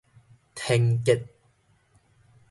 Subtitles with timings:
[0.55, 1.21] 天 kiat